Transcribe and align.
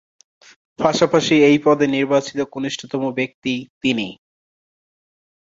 পাশাপাশি 0.79 1.35
এই 1.47 1.57
পদে 1.65 1.85
নির্বাচিত 1.95 2.39
কনিষ্ঠতম 2.53 3.03
ব্যক্তি 3.17 3.53
তিনি। 3.81 4.07